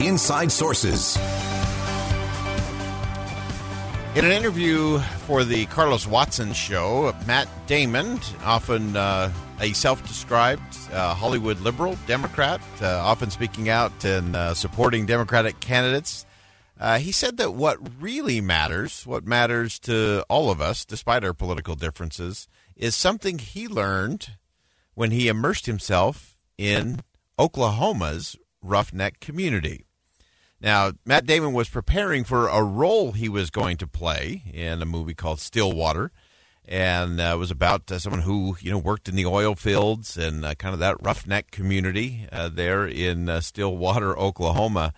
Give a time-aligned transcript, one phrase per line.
[0.00, 1.16] Inside Sources.
[4.14, 9.30] In an interview for the Carlos Watson show, Matt Damon, often uh,
[9.60, 10.62] a self described
[10.92, 16.26] uh, Hollywood liberal, Democrat, uh, often speaking out and uh, supporting Democratic candidates,
[16.78, 21.34] uh, he said that what really matters, what matters to all of us, despite our
[21.34, 24.32] political differences, is something he learned
[24.94, 27.00] when he immersed himself in
[27.38, 29.84] Oklahoma's roughneck community.
[30.60, 34.86] Now, Matt Damon was preparing for a role he was going to play in a
[34.86, 36.12] movie called Stillwater,
[36.64, 40.16] and uh, it was about uh, someone who you know worked in the oil fields
[40.16, 44.92] and uh, kind of that roughneck community uh, there in uh, Stillwater, Oklahoma.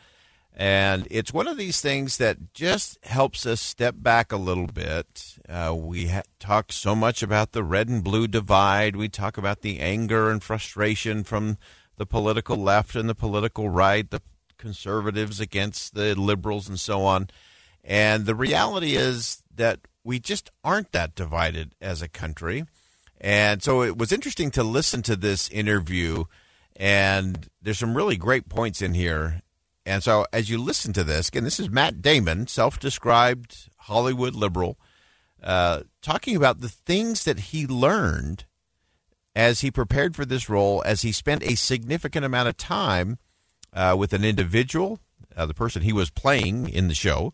[0.61, 5.39] And it's one of these things that just helps us step back a little bit.
[5.49, 8.97] Uh, we ha- talk so much about the red and blue divide.
[8.97, 11.59] We talk about the anger and frustration from
[11.99, 14.23] the political left and the political right, the
[14.57, 17.29] conservatives against the liberals, and so on.
[17.85, 22.65] And the reality is that we just aren't that divided as a country.
[23.21, 26.25] And so it was interesting to listen to this interview.
[26.77, 29.43] And there's some really great points in here
[29.89, 34.35] and so, as you listen to this, again, this is Matt Damon, self described Hollywood
[34.35, 34.79] liberal,
[35.43, 38.45] uh, talking about the things that he learned
[39.39, 43.19] as he prepared for this role, as he spent a significant amount of time
[43.73, 44.99] uh, with an individual,
[45.37, 47.33] uh, the person he was playing in the show.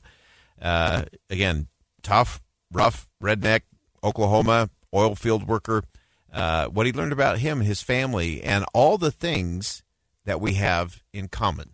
[0.61, 1.67] Uh, again,
[2.03, 3.63] tough, rough, redneck,
[4.05, 5.83] Oklahoma oil field worker.
[6.31, 9.83] Uh, what he learned about him, his family, and all the things
[10.27, 11.71] that we have in common.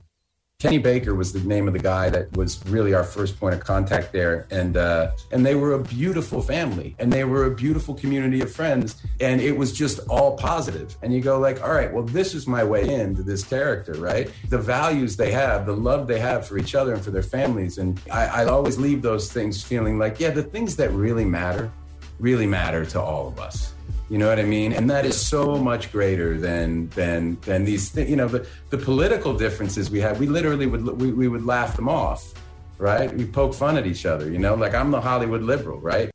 [0.60, 3.64] Kenny Baker was the name of the guy that was really our first point of
[3.64, 7.94] contact there, and uh, and they were a beautiful family, and they were a beautiful
[7.94, 10.94] community of friends, and it was just all positive.
[11.00, 14.30] And you go like, all right, well, this is my way into this character, right?
[14.50, 17.78] The values they have, the love they have for each other and for their families,
[17.78, 21.72] and I, I always leave those things feeling like, yeah, the things that really matter,
[22.18, 23.72] really matter to all of us.
[24.10, 24.72] You know what I mean?
[24.72, 28.10] And that is so much greater than than than these things.
[28.10, 30.18] You know, the the political differences we have.
[30.18, 32.34] We literally would we, we would laugh them off,
[32.76, 33.14] right?
[33.14, 34.28] We poke fun at each other.
[34.28, 36.10] You know, like I'm the Hollywood liberal, right?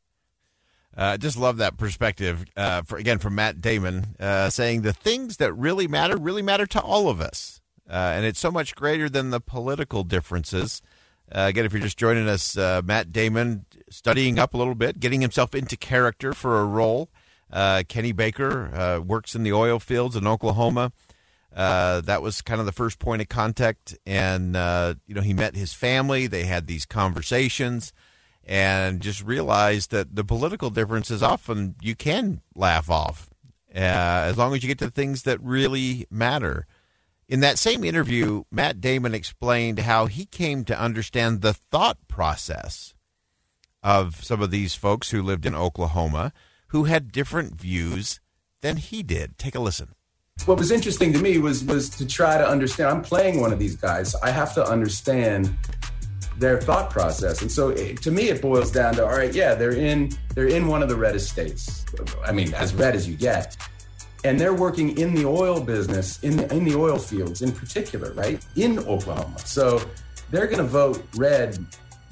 [0.94, 2.44] I uh, just love that perspective.
[2.54, 6.66] Uh, for, again, from Matt Damon, uh, saying the things that really matter really matter
[6.66, 10.82] to all of us, uh, and it's so much greater than the political differences.
[11.32, 15.00] Uh, again, if you're just joining us, uh, Matt Damon studying up a little bit,
[15.00, 17.08] getting himself into character for a role.
[17.50, 20.92] Uh, Kenny Baker uh, works in the oil fields in Oklahoma.
[21.54, 25.32] Uh, that was kind of the first point of contact, and uh, you know he
[25.32, 26.26] met his family.
[26.26, 27.94] They had these conversations,
[28.44, 33.30] and just realized that the political differences often you can laugh off,
[33.74, 36.66] uh, as long as you get to things that really matter.
[37.28, 42.94] In that same interview, Matt Damon explained how he came to understand the thought process
[43.82, 46.32] of some of these folks who lived in Oklahoma
[46.76, 48.20] who had different views
[48.60, 49.38] than he did.
[49.38, 49.94] Take a listen.
[50.44, 52.90] What was interesting to me was was to try to understand.
[52.90, 54.14] I'm playing one of these guys.
[54.16, 55.56] I have to understand
[56.36, 57.40] their thought process.
[57.40, 60.48] And so it, to me, it boils down to all right, yeah, they're in they're
[60.48, 61.86] in one of the reddest states.
[62.26, 63.56] I mean, as red as you get.
[64.22, 68.12] And they're working in the oil business, in the, in the oil fields in particular,
[68.12, 68.44] right?
[68.56, 69.38] In Oklahoma.
[69.38, 69.80] So
[70.30, 71.64] they're going to vote red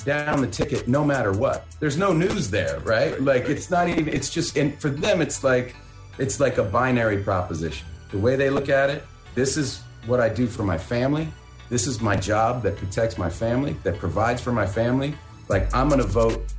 [0.05, 1.67] down the ticket no matter what.
[1.81, 3.21] There's no news there, right?
[3.21, 5.75] Like it's not even it's just and for them it's like
[6.19, 7.87] it's like a binary proposition.
[8.11, 9.05] The way they look at it,
[9.35, 11.29] this is what I do for my family.
[11.71, 15.15] This is my job that protects my family, that provides for my family.
[15.49, 16.53] Like I'm going to vote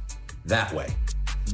[0.46, 0.94] that way.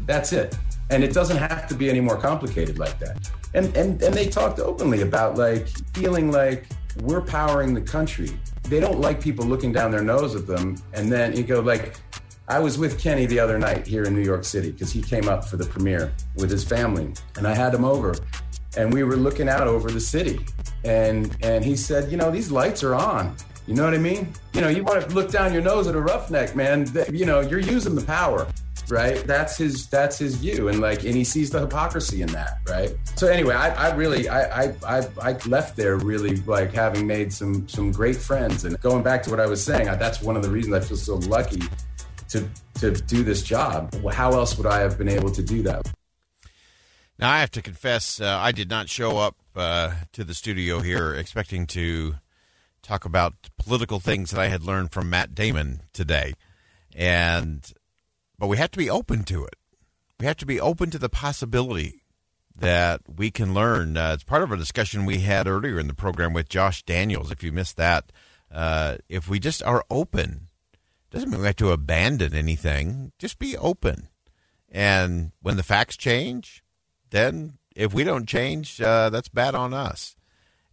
[0.06, 0.57] That's it.
[0.89, 3.30] And it doesn't have to be any more complicated like that.
[3.54, 6.68] And and and they talked openly about like feeling like
[7.02, 8.30] we're powering the country
[8.72, 10.78] they don't like people looking down their nose at them.
[10.94, 11.96] And then you go like,
[12.48, 15.28] I was with Kenny the other night here in New York City because he came
[15.28, 18.16] up for the premiere with his family, and I had him over,
[18.76, 20.46] and we were looking out over the city,
[20.84, 23.36] and and he said, you know, these lights are on.
[23.68, 24.34] You know what I mean?
[24.54, 26.88] You know, you want to look down your nose at a roughneck, man.
[27.12, 28.48] You know, you're using the power.
[28.92, 29.26] Right?
[29.26, 32.96] That's his that's his view, and like, and he sees the hypocrisy in that, right?
[33.16, 37.34] So anyway, I, I really I, I I I left there really like having made
[37.34, 40.36] some some great friends, and going back to what I was saying, I, that's one
[40.36, 41.62] of the reasons I feel so lucky
[42.30, 43.94] to to do this job.
[44.12, 45.90] How else would I have been able to do that?
[47.22, 50.80] Now I have to confess, uh, I did not show up uh, to the studio
[50.80, 52.16] here expecting to
[52.82, 56.34] talk about political things that I had learned from Matt Damon today,
[56.96, 57.72] and
[58.42, 59.56] but we have to be open to it.
[60.20, 62.02] We have to be open to the possibility
[62.56, 63.96] that we can learn.
[63.96, 67.30] Uh, it's part of a discussion we had earlier in the program with Josh Daniels.
[67.30, 68.12] If you missed that,
[68.52, 70.48] uh, if we just are open,
[71.12, 73.12] doesn't mean we have to abandon anything.
[73.20, 74.08] Just be open,
[74.72, 76.64] and when the facts change,
[77.12, 80.16] then if we don't change, uh, that's bad on us.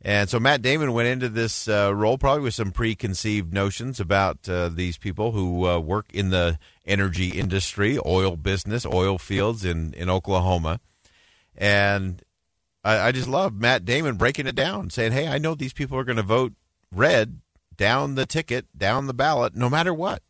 [0.00, 4.48] And so Matt Damon went into this uh, role probably with some preconceived notions about
[4.48, 9.92] uh, these people who uh, work in the energy industry, oil business, oil fields in,
[9.94, 10.80] in Oklahoma.
[11.56, 12.22] And
[12.84, 15.98] I, I just love Matt Damon breaking it down, saying, hey, I know these people
[15.98, 16.52] are going to vote
[16.92, 17.40] red
[17.76, 20.22] down the ticket, down the ballot, no matter what.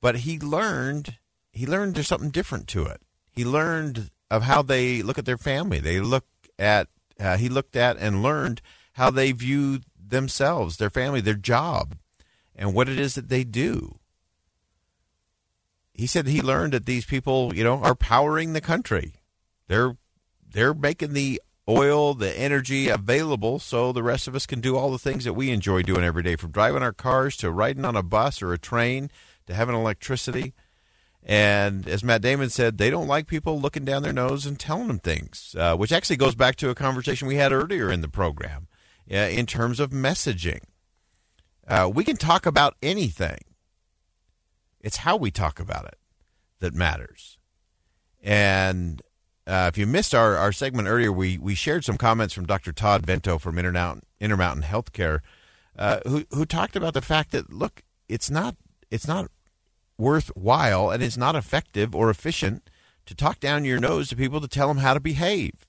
[0.00, 1.16] But he learned,
[1.52, 3.00] he learned there's something different to it.
[3.32, 5.80] He learned of how they look at their family.
[5.80, 6.26] They look
[6.58, 6.88] at
[7.18, 8.62] uh, he looked at and learned
[8.94, 11.96] how they view themselves, their family, their job,
[12.54, 13.98] and what it is that they do.
[15.92, 19.14] He said he learned that these people, you know, are powering the country.
[19.66, 19.96] They're
[20.50, 24.90] they're making the oil, the energy available so the rest of us can do all
[24.90, 27.96] the things that we enjoy doing every day from driving our cars to riding on
[27.96, 29.10] a bus or a train
[29.46, 30.54] to having electricity.
[31.28, 34.88] And as Matt Damon said, they don't like people looking down their nose and telling
[34.88, 38.08] them things, uh, which actually goes back to a conversation we had earlier in the
[38.08, 38.66] program
[39.12, 40.60] uh, in terms of messaging.
[41.66, 43.40] Uh, we can talk about anything,
[44.80, 45.98] it's how we talk about it
[46.60, 47.36] that matters.
[48.22, 49.02] And
[49.46, 52.72] uh, if you missed our, our segment earlier, we, we shared some comments from Dr.
[52.72, 55.20] Todd Vento from Intermountain, Intermountain Healthcare,
[55.78, 58.56] uh, who, who talked about the fact that, look, it's not,
[58.90, 59.30] it's not
[59.98, 62.70] worthwhile and it's not effective or efficient
[63.06, 65.66] to talk down your nose to people to tell them how to behave.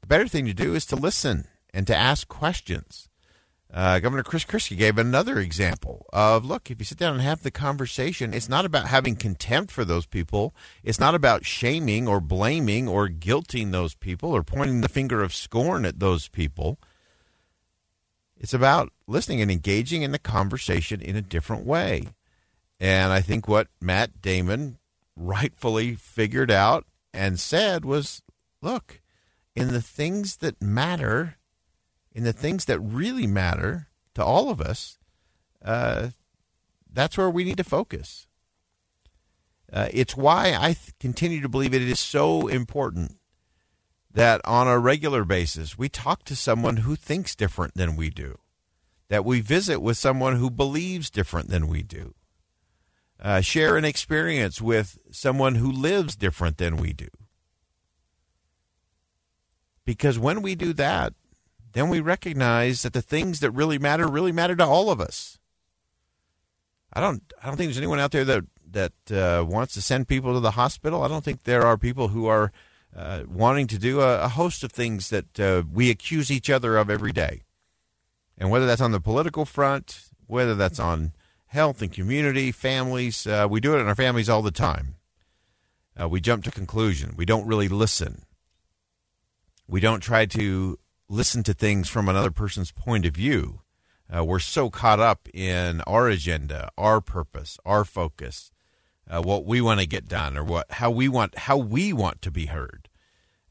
[0.00, 3.08] The better thing to do is to listen and to ask questions.
[3.72, 7.42] Uh, Governor Chris Christie gave another example of look, if you sit down and have
[7.42, 10.54] the conversation, it's not about having contempt for those people.
[10.82, 15.32] It's not about shaming or blaming or guilting those people or pointing the finger of
[15.32, 16.78] scorn at those people.
[18.36, 22.08] It's about listening and engaging in the conversation in a different way.
[22.80, 24.78] And I think what Matt Damon
[25.14, 28.22] rightfully figured out and said was
[28.62, 29.00] look,
[29.54, 31.36] in the things that matter,
[32.12, 34.98] in the things that really matter to all of us,
[35.62, 36.08] uh,
[36.90, 38.26] that's where we need to focus.
[39.72, 43.16] Uh, it's why I th- continue to believe it is so important
[44.12, 48.38] that on a regular basis we talk to someone who thinks different than we do,
[49.08, 52.14] that we visit with someone who believes different than we do,
[53.20, 57.08] uh, share an experience with someone who lives different than we do.
[59.84, 61.14] Because when we do that,
[61.72, 65.38] then we recognize that the things that really matter really matter to all of us.
[66.92, 67.22] I don't.
[67.42, 70.40] I don't think there's anyone out there that that uh, wants to send people to
[70.40, 71.02] the hospital.
[71.02, 72.52] I don't think there are people who are
[72.96, 76.76] uh, wanting to do a, a, host of things that uh, we accuse each other
[76.76, 77.42] of every day.
[78.36, 81.12] And whether that's on the political front, whether that's on
[81.50, 83.26] health and community, families.
[83.26, 84.94] Uh, we do it in our families all the time.
[86.00, 87.14] Uh, we jump to conclusion.
[87.16, 88.22] We don't really listen.
[89.66, 90.78] We don't try to
[91.08, 93.62] listen to things from another person's point of view.
[94.14, 98.52] Uh, we're so caught up in our agenda, our purpose, our focus,
[99.08, 102.22] uh, what we want to get done, or what how we want how we want
[102.22, 102.88] to be heard,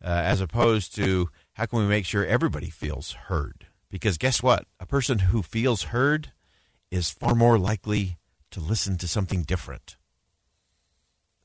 [0.02, 3.68] uh, as opposed to how can we make sure everybody feels heard.
[3.90, 4.66] Because guess what?
[4.80, 6.32] A person who feels heard
[6.92, 8.18] is far more likely
[8.52, 9.96] to listen to something different.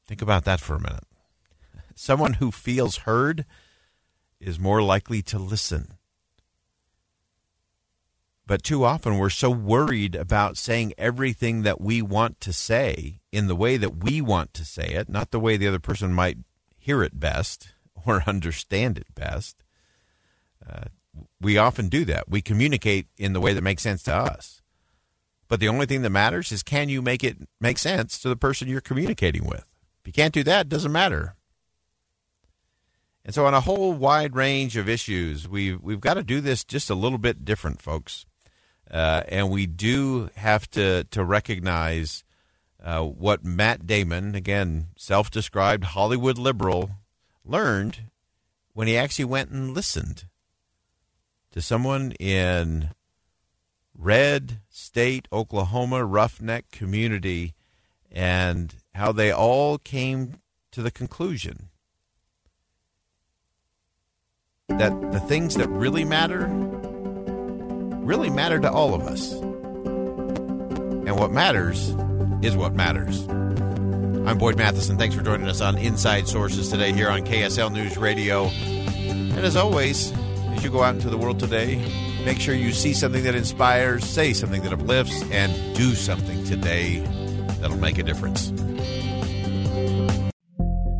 [0.07, 1.05] Think about that for a minute.
[1.95, 3.45] Someone who feels heard
[4.41, 5.95] is more likely to listen.
[8.47, 13.47] But too often we're so worried about saying everything that we want to say in
[13.47, 16.39] the way that we want to say it, not the way the other person might
[16.77, 17.69] hear it best
[18.07, 19.63] or understand it best.
[20.67, 20.85] Uh,
[21.41, 22.29] we often do that.
[22.29, 24.63] We communicate in the way that makes sense to us.
[25.55, 28.35] But the only thing that matters is can you make it make sense to the
[28.35, 29.65] person you're communicating with?
[30.01, 31.37] If you can't do that, it doesn't matter.
[33.25, 36.65] And so on a whole wide range of issues, we've we've got to do this
[36.65, 38.27] just a little bit different, folks.
[38.91, 42.25] Uh, and we do have to to recognize
[42.83, 46.91] uh, what Matt Damon, again, self described Hollywood liberal,
[47.45, 48.11] learned
[48.73, 50.25] when he actually went and listened
[51.53, 52.91] to someone in
[53.97, 57.55] red state Oklahoma roughneck community
[58.11, 60.41] and how they all came
[60.73, 61.69] to the conclusion
[64.69, 66.49] that the things that really matter
[68.05, 69.33] really matter to all of us.
[69.33, 71.95] And what matters
[72.43, 73.27] is what matters.
[73.27, 74.99] I'm Boyd Matheson.
[74.99, 78.47] Thanks for joining us on Inside Sources today here on KSL News Radio.
[78.47, 80.13] And as always,
[80.53, 81.77] as you go out into the world today,
[82.25, 87.01] make sure you see something that inspires, say something that uplifts, and do something today
[87.61, 88.53] that'll make a difference.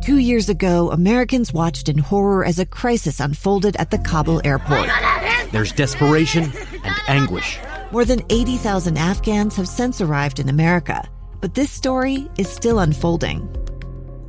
[0.05, 4.87] Two years ago, Americans watched in horror as a crisis unfolded at the Kabul airport.
[5.51, 6.51] There's desperation
[6.83, 7.57] and anguish.
[7.91, 11.09] More than 80,000 Afghans have since arrived in America,
[11.41, 13.49] but this story is still unfolding.